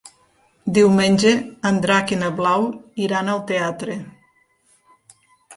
[0.77, 1.33] Diumenge
[1.71, 2.65] en Drac i na Blau
[3.09, 3.99] iran al teatre.